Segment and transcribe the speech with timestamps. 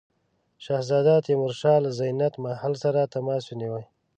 [0.65, 3.75] شهزاده تیمورشاه له زینت محل سره تماس ونیو.